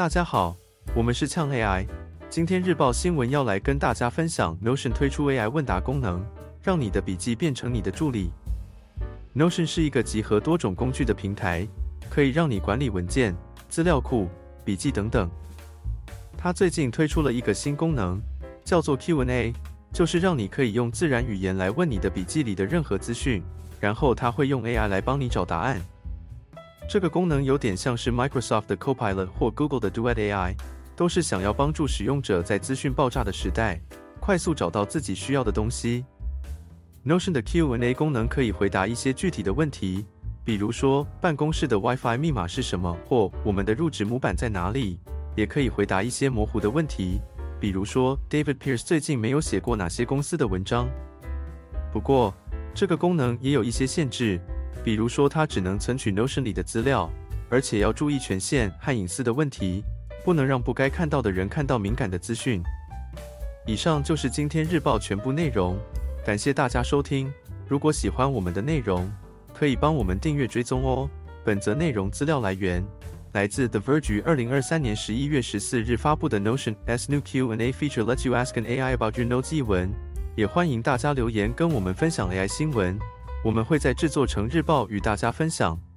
[0.00, 0.56] 大家好，
[0.94, 1.86] 我们是呛 AI。
[2.30, 6.24] 今天日报新闻要来跟大家分享，Notion 推出 AI 问答功能，
[6.62, 8.30] 让你的笔记变成你的助理。
[9.36, 11.68] Notion 是一个集合多种工具的平台，
[12.08, 13.36] 可以让你管理文件、
[13.68, 14.26] 资料库、
[14.64, 15.28] 笔记等等。
[16.34, 18.18] 它最近推出了一个新功能，
[18.64, 19.52] 叫做 Q&A，
[19.92, 23.42] 就是让你可以用自然语言来问你的笔记里的任何资讯，
[23.78, 25.78] 然后它会用 AI 来帮你找答案。
[26.92, 30.56] 这个功能有点像是 Microsoft 的 Copilot 或 Google 的 Duet AI。
[30.96, 33.80] 都是想要帮助使用者在资讯爆炸的时代，
[34.18, 36.04] 快速找到自己需要的东西。
[37.06, 40.04] Notion 的 Q&A 功能可以回答一些具体的问题，
[40.44, 44.98] 比如说办公室的 WiFi 密码是什么，或我们的入职模板在哪里。
[45.36, 47.20] 也可以回答一些模糊的问题，
[47.60, 50.88] 比如说 David Pierce 最近没有写过哪些公司的文章。
[51.92, 52.34] 不过，
[52.74, 54.40] 这个功能也有一些限制，
[54.84, 57.10] 比如说它只能存取 Notion 里的资料，
[57.48, 59.84] 而且要注意权限和隐私的问题。
[60.22, 62.62] 不能让不该看到的人看到敏感的资讯。
[63.66, 65.78] 以上就是今天日报全部内容，
[66.26, 67.32] 感谢大家收听。
[67.66, 69.10] 如果喜欢我们的内容，
[69.54, 71.08] 可以帮我们订阅追踪哦。
[71.42, 72.84] 本则内容资料来源
[73.32, 79.26] 来自 The Verge 二零二三年十一月十四日发布的 Notion S New Q&A Feature lets you ask an AI about your
[79.26, 79.90] notes 一文。
[80.36, 82.98] 也欢迎大家留言跟我们分享 AI 新闻，
[83.42, 85.89] 我们会在制作成日报与大家分享。